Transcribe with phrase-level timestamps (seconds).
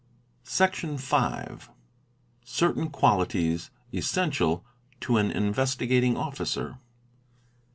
[0.41, 4.65] Section v.—Certain Qualities essential
[5.01, 6.79] to an Investigating Officer.